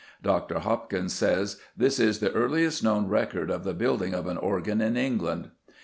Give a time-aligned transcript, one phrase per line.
[0.23, 0.57] Dr.
[0.57, 4.97] Hopkins says, "This is the earliest known record of the building of an organ in
[4.97, 5.51] England."